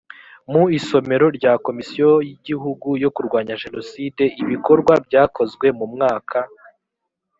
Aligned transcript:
mu 0.51 0.63
isomero 0.79 1.25
rya 1.37 1.53
komisiyo 1.65 2.09
y 2.29 2.33
gihugu 2.45 2.87
yo 3.03 3.09
kurwanya 3.15 3.53
jenoside 3.63 4.23
ibikorwa 4.41 4.93
byakozwe 5.07 5.67
mu 5.77 5.85
mwaka 5.93 6.39